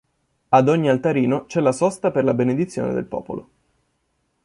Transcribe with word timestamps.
Ad 0.49 0.67
ogni 0.67 0.89
altarino 0.89 1.45
c'è 1.45 1.59
la 1.61 1.71
sosta 1.71 2.09
per 2.09 2.23
la 2.23 2.33
benedizione 2.33 2.91
del 2.91 3.05
popolo. 3.05 3.49